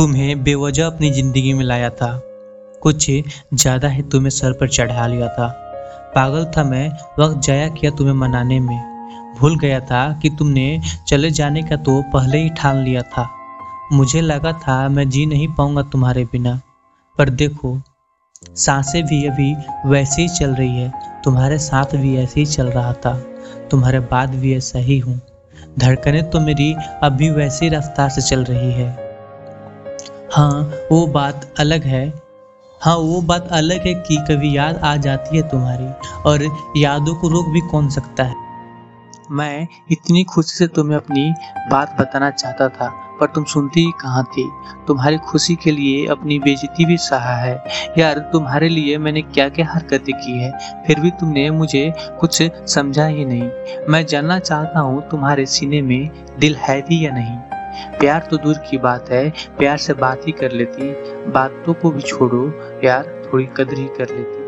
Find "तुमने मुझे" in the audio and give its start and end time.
51.10-51.92